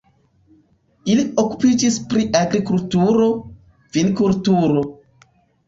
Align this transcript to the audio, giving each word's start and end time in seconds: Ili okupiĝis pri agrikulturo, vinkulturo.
Ili 1.15 1.25
okupiĝis 1.43 1.99
pri 2.15 2.25
agrikulturo, 2.41 3.29
vinkulturo. 4.01 4.87